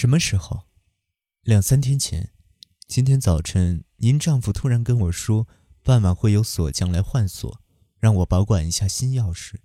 [0.00, 0.62] 什么时候？
[1.42, 2.32] 两三天前。
[2.88, 5.46] 今天早晨，您丈夫突然跟我说，
[5.82, 7.60] 傍晚会有锁匠来换锁，
[7.98, 9.56] 让我保管一下新钥匙。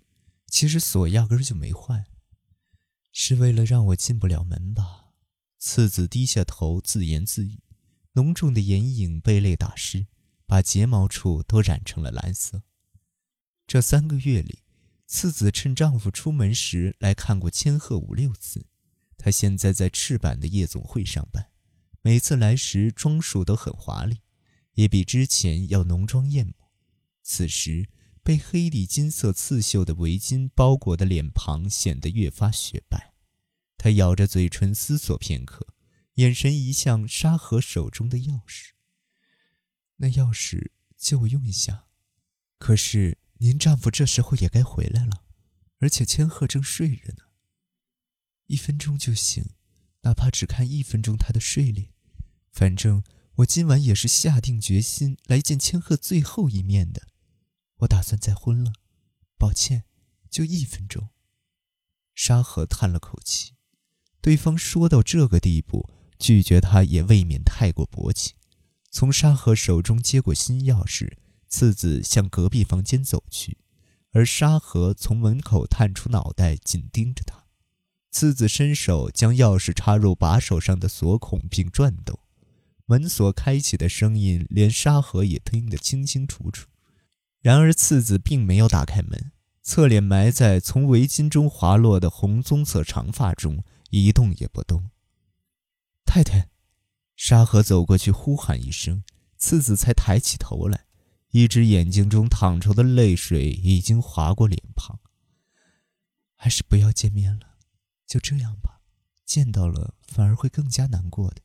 [0.48, 2.04] 其实锁压根就没换，
[3.14, 5.14] 是为了让我进不了门吧？
[5.58, 7.62] 次子低下头自言自语，
[8.16, 10.08] 浓重的眼影被泪打湿，
[10.46, 12.64] 把睫毛处都染成了蓝色。
[13.66, 14.64] 这三个月里，
[15.08, 18.66] 次子趁丈夫出门时来看过千鹤五六次。
[19.26, 21.50] 她现在在赤坂的夜总会上班。
[22.04, 24.20] 每次来时装束都很华丽，
[24.76, 26.70] 也比之前要浓妆艳抹。
[27.24, 27.90] 此时
[28.22, 33.16] 被黑底金色刺绣的围巾包裹的脸庞显得越发雪白。
[33.80, 35.74] 她咬着嘴唇思索片刻，
[36.14, 38.74] 眼神移向沙河手中的钥匙。
[39.96, 41.88] 那钥匙借我用一下。
[42.60, 45.24] 可是您丈夫这时候也该回来了，
[45.80, 47.25] 而且千鹤正睡着呢。
[48.48, 49.46] 一分钟就行，
[50.02, 51.90] 哪怕只看一分钟他的睡脸。
[52.52, 53.04] 反正
[53.36, 57.08] 我今晚也是下定决心来见千鹤最后一面的，
[57.80, 58.74] 我打算再婚了。
[59.38, 59.84] 抱歉，
[60.30, 61.10] 就一分钟。
[62.14, 63.56] 沙河叹了口气，
[64.22, 68.38] 对方说到这个地步，拒绝他也未免太过薄情。
[68.90, 71.18] 从沙河手中接过新钥匙，
[71.50, 73.58] 次子向隔壁房间走去，
[74.12, 77.35] 而沙河从门口探出脑袋，紧盯着他。
[78.16, 82.18] 次子伸手将钥匙插入把手上的锁孔，并转动。
[82.86, 86.70] 门锁开启的声音，连沙河也听得清清楚楚。
[87.42, 94.92] 然而次子并没有打开门，侧脸埋在从围巾中滑落的红棕色长发中，一动也不动。
[96.06, 96.48] 太太，
[97.18, 99.04] 沙河走过去呼喊一声，
[99.36, 100.86] 次子才抬起头来，
[101.32, 105.02] 一只眼睛中淌出的泪水已经划过脸庞。
[106.34, 107.55] 还是不要见面了，
[108.06, 108.82] 就这样吧，
[109.26, 111.42] 见到了反而会更加难过的。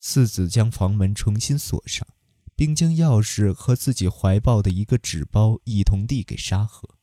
[0.00, 2.06] 次子将房门重新锁上，
[2.54, 6.96] 并将钥匙和自己怀抱的一个纸包一同递给沙河。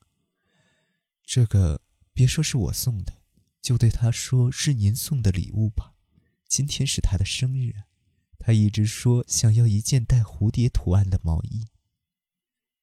[1.23, 1.81] 这个
[2.13, 3.21] 别说是我送的，
[3.61, 5.93] 就对他说是您送的礼物吧。
[6.47, 7.83] 今天是他的生日，
[8.39, 11.67] 他一直说想要一件带蝴蝶图案的毛衣。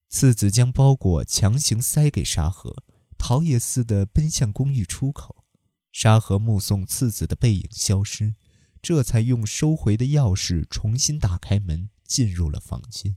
[0.09, 2.85] 次子将包裹强行塞给沙河，
[3.17, 5.42] 逃也似的奔向公寓出口。
[5.93, 8.35] 沙河目送次子的背影消失。
[8.81, 13.17] 这才用收回的钥匙重新打开门，进入了房间。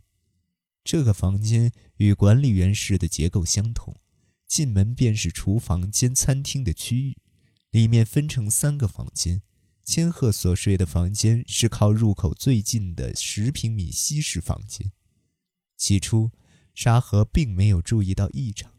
[0.83, 3.95] 这个房间与管理员室的结构相同，
[4.45, 7.17] 进门便是厨房兼餐厅的区域。
[7.71, 9.41] 里面分成三个房间，
[9.83, 14.91] 千鹤所睡的房间是靠入口最近的十平米西式房间。
[15.75, 16.29] 起初，
[16.75, 18.71] 沙河并没有注意到异常。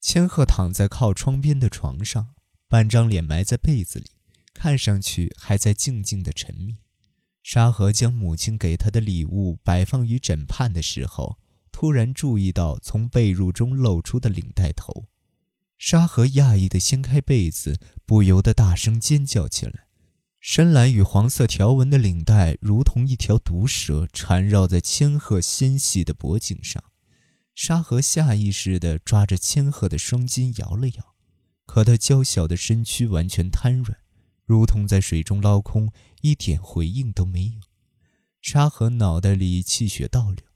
[0.00, 2.34] 千鹤躺在靠窗边的床上，
[2.68, 4.10] 半张脸埋在被子里。
[4.54, 6.78] 看上去还在静静的沉迷。
[7.44, 11.38] 沙河将母亲给他的礼物摆放于枕畔的时候，
[11.70, 15.06] 突然注意到从被褥中露出的领带头。
[15.78, 19.86] 沙河讶异地掀开被子，不由得大声尖叫起来。
[20.40, 26.82] 深蓝与黄色条纹的领带如同一条毒蛇缠绕在千鹤纤细的脖颈上。
[27.54, 31.07] 沙河下意识地抓着千鹤的双肩摇了摇，
[31.68, 33.98] 可他娇小的身躯完全瘫软。
[34.46, 35.92] 如同在水中捞空，
[36.22, 37.60] 一点回应都没有。
[38.40, 40.46] 沙河脑袋里气血倒流，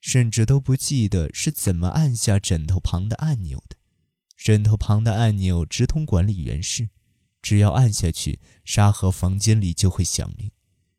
[0.00, 3.76] 甚至都不记得是怎么按下枕头旁的按钮的。
[4.34, 6.88] 枕头旁的按钮直通管理员室，
[7.42, 10.50] 只要按下去，沙河房间里就会响铃。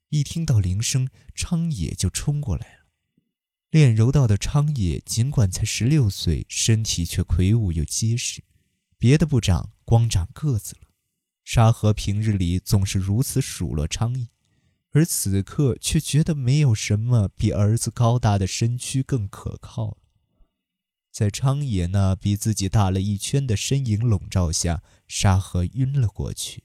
[0.10, 2.86] 一听到铃声，昌野就冲过来了。
[3.72, 8.44] 练柔道的昌野尽管才十六岁，身体却魁梧又结实，
[9.04, 10.88] 别的不长，光长个子了。
[11.44, 14.30] 沙河平日里总是如此数落昌野，
[14.92, 19.98] 而此刻却觉得没有什么比儿子高大的身躯更可靠了。
[21.12, 26.64] 在昌野那比自己大了一圈的身影笼罩下，沙河晕了过去。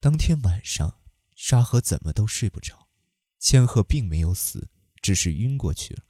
[0.00, 1.02] 当天晚上，
[1.36, 2.88] 沙河怎么都睡不着。
[3.38, 4.70] 千鹤并没有死，
[5.02, 6.04] 只是晕过去了。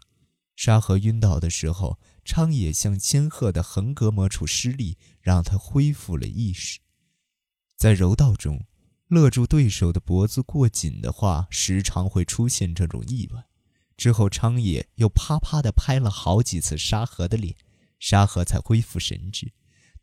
[0.63, 6.81] 沙河晕倒的时候，昌野向千鹤的横膈膜处施力，让他恢复了意识。
[7.79, 8.67] 在柔道中，
[9.09, 13.47] 勒住对手的脖子过紧的话，时常会出现这种意外。
[13.97, 17.57] 之后，昌野又啪啪地拍了好几次沙河的脸，
[17.99, 19.55] 沙河才恢复神智。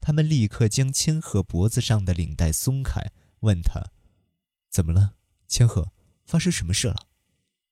[0.02, 3.12] 他们立刻将千鹤脖子上的领带松开，
[3.42, 3.92] 问他
[4.72, 5.14] ：“怎么了，
[5.48, 5.92] 千鹤？
[6.26, 7.06] 发生什么事了？”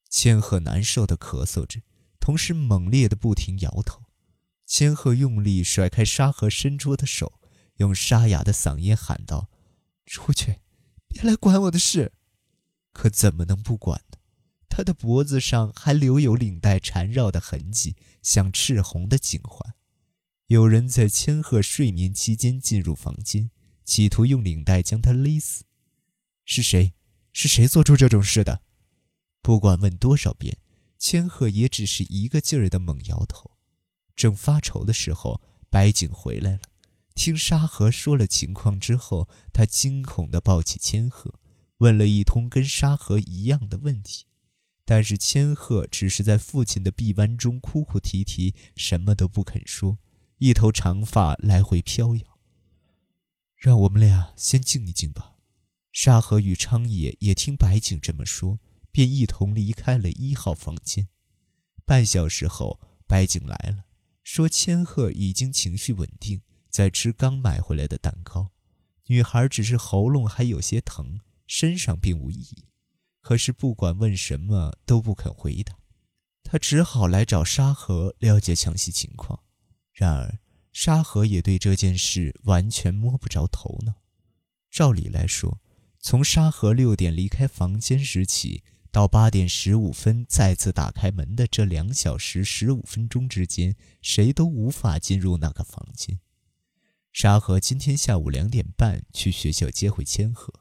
[0.07, 1.81] 千鹤难受地咳嗽着，
[2.25, 4.01] 同时猛烈地不停摇头。
[4.65, 7.39] 千鹤用力甩开沙河伸出的手，
[7.75, 9.51] 用沙哑的嗓音喊道。
[10.07, 10.59] 出去，
[11.07, 12.13] 别来管我的事。
[12.91, 14.17] 可怎么能不管呢？
[14.67, 19.75] 他的脖子上还留有领带缠绕的痕迹，像赤红的颈环。
[20.47, 23.51] 有人在千鹤睡眠期间进入房间，
[23.83, 25.65] 企图用领带将他勒死。
[26.43, 26.95] 是谁？
[27.31, 28.61] 是谁做出这种事的？
[29.43, 30.57] 不管问多少遍，
[30.97, 33.51] 千鹤也只是一个劲儿的猛摇头。
[34.15, 36.61] 正发愁的时候，白景回来了。
[37.13, 41.33] 听沙河说了情况之后，他惊恐地抱起千鹤，
[41.77, 44.25] 问了一通跟沙河一样的问题。
[44.83, 49.97] 但是千鹤只是在父亲的臂弯中哭哭啼啼，什么都不肯说，
[50.37, 52.39] 一头长发来回飘摇。
[53.55, 55.35] 让我们俩先静一静吧。
[55.91, 58.59] 沙河与昌野也听白景这么说，
[58.95, 61.09] 便一同离开了一号房间。
[61.83, 63.83] 半小时后，白景来了，
[64.23, 68.51] 说千鹤已经情绪稳定，在吃刚买回来的蛋糕。
[69.07, 72.63] 女孩只是喉咙还有些疼，身上并无异议。
[73.19, 75.77] 可是不管问什么都不肯回答，
[76.41, 79.43] 他只好来找沙河了解详细情况。
[79.91, 80.39] 然而
[80.71, 83.95] 沙河也对这件事完全摸不着头脑。
[84.71, 85.59] 照理来说，
[85.99, 88.63] 从沙河六点离开房间时起，
[88.95, 96.21] 到八点十五分再次打开门的这两小时十五分钟之间，谁都无法进入那个房间。
[97.11, 100.53] 沙河今天下午两点半去学校接回千鹤。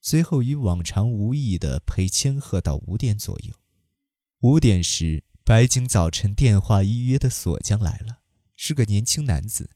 [0.00, 3.54] 随后与往常无异的陪千鹤到五点左右。
[4.42, 8.20] 五点时，白景早晨电话预约的锁匠来了，
[8.54, 9.68] 是个年轻男子，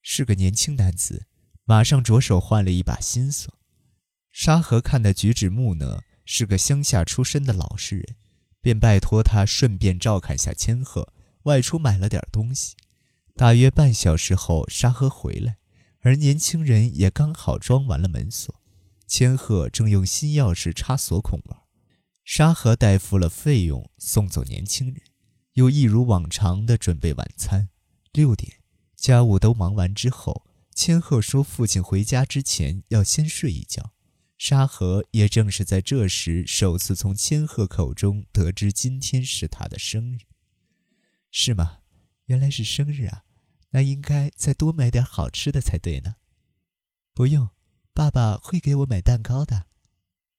[0.00, 1.26] 是个年轻男子，
[1.64, 3.52] 马上着手换了一把新锁。
[4.32, 8.14] 沙河看的举止木讷，是个乡下出身的老实人，
[8.60, 11.12] 便拜托他顺便照看下千鹤，
[11.42, 12.76] 外出买了点东西。
[13.34, 15.56] 大约半小时后，沙河回来，
[16.02, 18.54] 而年轻人也刚好装完了门锁。
[19.08, 21.62] 千鹤正用新钥匙插锁孔玩，
[22.24, 25.02] 沙河代付了费用，送走年轻人，
[25.54, 27.70] 又一如往常的准备晚餐。
[28.12, 28.52] 六点，
[28.94, 33.90] 家务都忙完之后，千鹤说父亲回家之前要先睡一觉。
[34.40, 40.20] 沙河也正是在这时首次从千鹤口中得知今天是他的生日。
[41.30, 41.80] 是吗？
[42.24, 43.24] 原来是生日啊，
[43.72, 46.16] 那应该再多买点好吃的才对呢。
[47.12, 47.50] 不用。
[47.92, 49.66] 爸爸会给我买蛋糕的。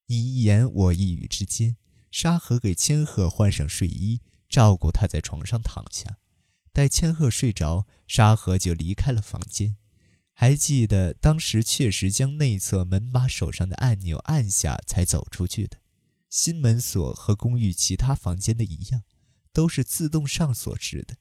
[0.08, 1.78] 你一言我一语之间，
[2.10, 6.18] 沙河给千鹤换上睡衣，照顾他在床上躺下。
[6.74, 9.78] 待千鹤睡着，沙河就离开了房间。
[10.42, 15.78] 还记得当时确实将内侧门把手上的按钮按下才走出去的。
[16.32, 19.04] 新门锁和公寓其他房间的一样，
[19.54, 21.18] 都是自动上锁式的，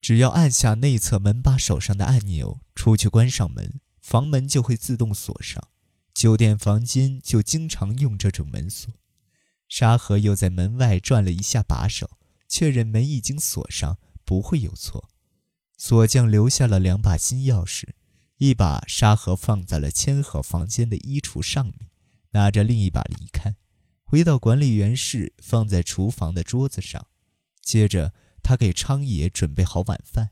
[0.00, 3.78] 只要按下内侧门把手上的按钮，出去关上门。
[4.00, 5.62] 房门就会自动锁上，
[6.14, 8.90] 酒店房间就经常用这种门锁。
[9.68, 12.12] 沙河又在门外转了一下把手，
[12.48, 15.10] 确认门已经锁上，不会有错。
[15.76, 17.88] 锁匠留下了两把新钥匙，
[18.38, 21.88] 一把沙河放在了千鹤房间的衣橱上面，
[22.32, 23.56] 拿着另一把离开，
[24.04, 27.06] 回到管理员室，放在厨房的桌子上。
[27.62, 28.12] 接着，
[28.42, 30.30] 他给昌野准备好晚饭。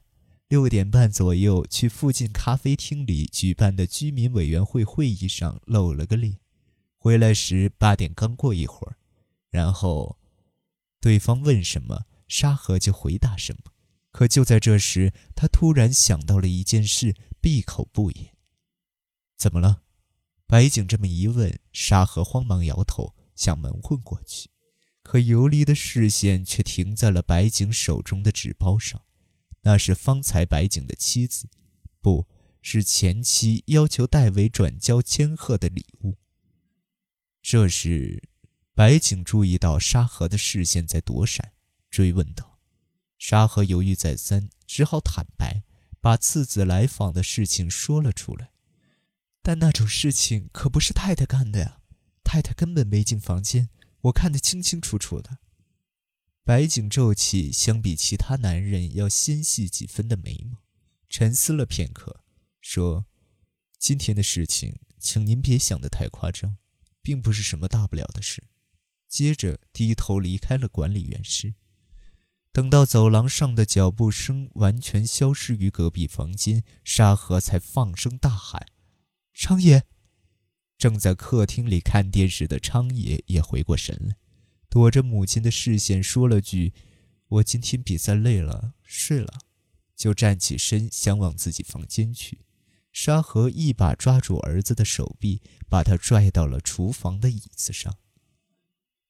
[0.49, 6.37] 六点半左右去附近咖啡厅里举办的居民委员会会议上露了个脸，
[6.99, 8.97] 回来时八点刚过一会儿，
[9.51, 10.19] 然后，
[11.01, 13.73] 对方问什么，沙河就回答什么。
[14.13, 18.35] 可就在这时，他突然想到了一件事，闭口不言。
[19.37, 19.83] 怎么了？
[20.47, 24.49] 白景这么一问，沙河慌忙摇头，向门混过去，
[25.03, 29.05] 可游离的视线却停在了白景手中的纸包上。
[29.61, 31.51] 那是方才白景的妻子，
[32.01, 32.27] 不
[32.63, 36.17] 是前妻要求戴维转交千鹤的礼物。
[37.43, 38.23] 这时，
[38.73, 41.53] 白景注意到沙河的视线在躲闪，
[41.91, 42.59] 追问道
[43.21, 45.63] ：“沙河犹豫再三，只好坦白，
[46.05, 48.51] 把次子来访的事情说了出来。
[49.41, 51.81] 但那种事情可不是太太干的呀，
[52.23, 53.71] 太太根本没进房间，
[54.03, 55.39] 我看得清清楚楚的。”
[56.45, 60.59] 白景皱起相比其他男人要纤细几分的眉毛，
[61.09, 62.23] 沉思了片刻，
[62.61, 63.07] 说
[63.81, 66.59] ：“今天的事情，请您别想得太夸张，
[67.01, 68.45] 并不是什么大不了的事。”
[69.09, 71.55] 接着低头离开了管理员室。
[72.55, 78.69] 等到走廊上的脚步声完全消失于隔壁房间，沙河才放声大喊
[79.35, 79.83] ：“昌爷！”
[80.79, 84.15] 正在客厅里看电视的昌爷也回过神来。
[84.69, 86.73] 躲着母亲的视线，说了句
[87.27, 89.41] ：“我今天比赛累了，睡了。”
[89.97, 92.43] 就站起身，想往自己房间去。
[92.93, 97.97] 沙河一把抓住儿子的手臂，把他拽到了厨房的椅子上。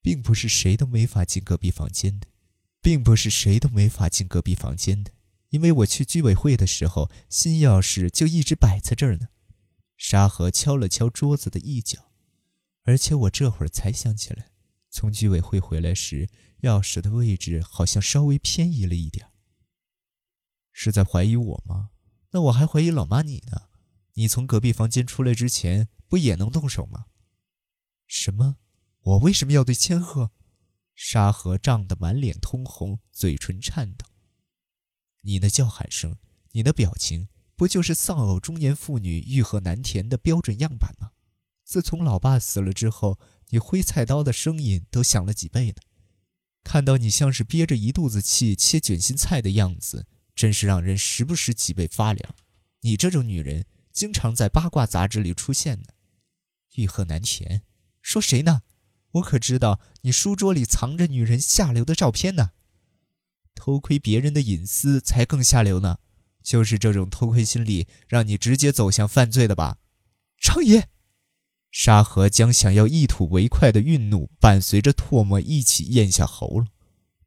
[0.00, 2.26] 并不是谁都没法进隔壁房间的，
[2.84, 5.10] 并不是谁都没法进隔壁房间的，
[5.48, 9.28] 因为我去居委会的时候，新钥匙就一直摆在这儿呢。
[9.96, 12.10] 沙河敲了敲桌子的一角，
[12.82, 14.50] 而且我这会儿才想起来，
[14.90, 16.28] 从居委会回来时，
[16.60, 19.28] 钥匙的位置好像稍微偏移了一点。
[20.70, 21.88] 是在怀疑我吗？
[22.32, 23.62] 那我还怀疑老妈你呢。
[24.16, 27.06] 你从隔壁房间出来之前，不也能动手吗？
[28.06, 28.56] 什么？
[29.00, 30.32] 我为什么要对千鹤？
[30.94, 34.06] 沙河涨得满脸通红，嘴唇颤抖。
[35.22, 36.16] 你的叫喊声，
[36.52, 41.10] 你的表情，不就是丧偶中年妇女欲壑难填的标准样板吗？
[41.64, 45.76] 自从老爸死了之后，你挥菜刀的声音都响了几倍呢。
[46.62, 52.34] 看到你像是憋着一肚子气切卷心菜的样子，真是让人时不时脊背发凉。
[52.80, 55.88] 你这种女人，经常在八卦杂志里出现呢。
[56.74, 57.62] 欲壑难填，
[58.02, 58.62] 说谁呢？
[59.14, 62.50] 我可知道你书桌里藏着女人下流的照片呢，
[63.54, 65.98] 偷窥别人的隐私才更下流呢。
[66.42, 69.78] 就是这种偷窥心理，让你直接走向犯罪的吧？
[70.38, 70.88] 张爷，
[71.70, 76.68] 沙河将想要一吐为快的愠怒，伴随着唾沫一起咽下喉咙。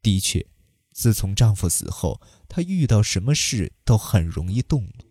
[0.04, 0.46] 的确，
[0.94, 5.07] 自从丈夫死后，她遇到什么事都很容易动怒。